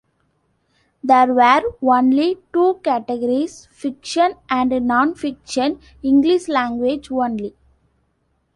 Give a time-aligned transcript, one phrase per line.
[1.03, 7.55] There were only two categories, fiction and non-fiction, English language only.